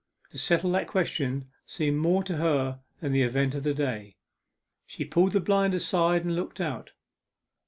To 0.31 0.37
settle 0.39 0.71
that 0.71 0.87
question 0.87 1.51
seemed 1.63 1.99
more 1.99 2.23
to 2.23 2.37
her 2.37 2.79
than 3.01 3.11
the 3.11 3.21
event 3.21 3.53
of 3.53 3.61
the 3.61 3.71
day. 3.75 4.17
She 4.87 5.05
pulled 5.05 5.33
the 5.33 5.39
blind 5.39 5.75
aside 5.75 6.25
and 6.25 6.35
looked 6.35 6.59
out. 6.59 6.93